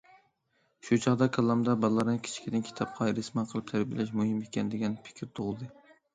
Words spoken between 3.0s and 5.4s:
ھېرىسمەن قىلىپ تەربىيەلەش مۇھىم ئىكەن، دېگەن پىكىر